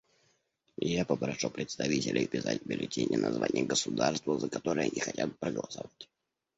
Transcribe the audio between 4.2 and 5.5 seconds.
за которое они хотят